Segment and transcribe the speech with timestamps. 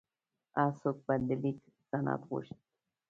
[0.55, 1.57] هر څوک به د لیک
[1.89, 2.57] سند غوښت.